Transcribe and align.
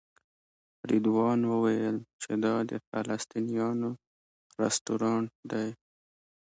رضوان 0.89 1.39
وویل 1.51 1.97
چې 2.21 2.31
دا 2.43 2.55
د 2.69 2.71
فلسطینیانو 2.87 3.89
رسټورانټ 4.61 5.29
دی. 5.51 5.69